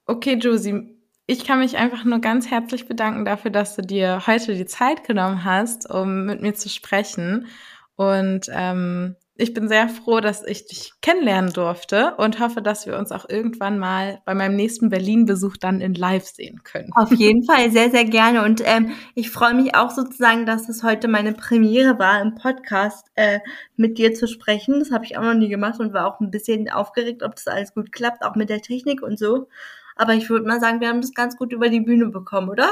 [0.06, 4.54] Okay, Josie, ich kann mich einfach nur ganz herzlich bedanken dafür, dass du dir heute
[4.54, 7.48] die Zeit genommen hast, um mit mir zu sprechen.
[7.96, 12.98] Und ähm, ich bin sehr froh, dass ich dich kennenlernen durfte und hoffe, dass wir
[12.98, 16.90] uns auch irgendwann mal bei meinem nächsten Berlin-Besuch dann in Live sehen können.
[16.94, 18.44] Auf jeden Fall, sehr, sehr gerne.
[18.44, 23.06] Und ähm, ich freue mich auch sozusagen, dass es heute meine Premiere war, im Podcast
[23.14, 23.40] äh,
[23.74, 24.80] mit dir zu sprechen.
[24.80, 27.46] Das habe ich auch noch nie gemacht und war auch ein bisschen aufgeregt, ob das
[27.46, 29.48] alles gut klappt, auch mit der Technik und so.
[29.96, 32.68] Aber ich würde mal sagen, wir haben das ganz gut über die Bühne bekommen, oder?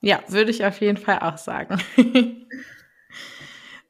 [0.00, 1.78] Ja, würde ich auf jeden Fall auch sagen.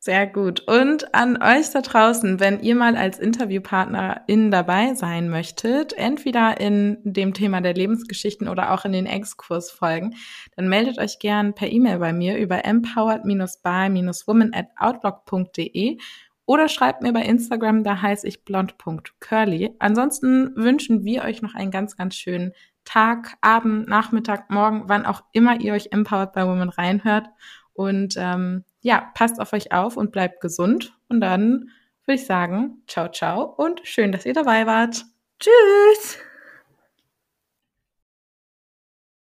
[0.05, 0.61] Sehr gut.
[0.69, 6.99] Und an euch da draußen, wenn ihr mal als Interviewpartnerin dabei sein möchtet, entweder in
[7.05, 10.15] dem Thema der Lebensgeschichten oder auch in den Exkursfolgen,
[10.57, 15.97] dann meldet euch gern per E-Mail bei mir über empowered-by-woman at outlook.de
[16.45, 19.75] oder schreibt mir bei Instagram, da heiße ich blond.curly.
[19.79, 22.53] Ansonsten wünschen wir euch noch einen ganz, ganz schönen
[22.85, 27.31] Tag, Abend, Nachmittag, Morgen, wann auch immer ihr euch Empowered by Women reinhört.
[27.75, 30.97] Und ähm, ja, passt auf euch auf und bleibt gesund.
[31.09, 31.71] Und dann
[32.07, 35.05] würde ich sagen, ciao, ciao und schön, dass ihr dabei wart.
[35.39, 36.19] Tschüss!